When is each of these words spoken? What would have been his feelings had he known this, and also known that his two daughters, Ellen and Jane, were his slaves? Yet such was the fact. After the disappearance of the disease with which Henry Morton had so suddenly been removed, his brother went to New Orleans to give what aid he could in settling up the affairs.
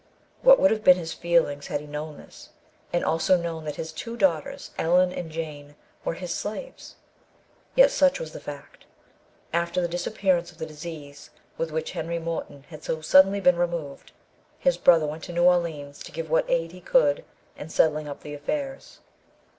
What 0.41 0.59
would 0.59 0.71
have 0.71 0.83
been 0.83 0.97
his 0.97 1.13
feelings 1.13 1.67
had 1.67 1.79
he 1.79 1.85
known 1.85 2.17
this, 2.17 2.49
and 2.91 3.05
also 3.05 3.37
known 3.37 3.65
that 3.65 3.75
his 3.75 3.91
two 3.91 4.17
daughters, 4.17 4.71
Ellen 4.79 5.13
and 5.13 5.29
Jane, 5.29 5.75
were 6.03 6.15
his 6.15 6.33
slaves? 6.33 6.95
Yet 7.75 7.91
such 7.91 8.19
was 8.19 8.31
the 8.31 8.39
fact. 8.39 8.85
After 9.53 9.79
the 9.79 9.87
disappearance 9.87 10.51
of 10.51 10.57
the 10.57 10.65
disease 10.65 11.29
with 11.55 11.71
which 11.71 11.91
Henry 11.91 12.17
Morton 12.17 12.63
had 12.69 12.83
so 12.83 13.01
suddenly 13.01 13.39
been 13.39 13.57
removed, 13.57 14.11
his 14.57 14.75
brother 14.75 15.05
went 15.05 15.23
to 15.25 15.33
New 15.33 15.43
Orleans 15.43 15.99
to 16.01 16.11
give 16.11 16.31
what 16.31 16.49
aid 16.49 16.71
he 16.71 16.81
could 16.81 17.23
in 17.55 17.69
settling 17.69 18.07
up 18.07 18.21
the 18.21 18.33
affairs. 18.33 19.01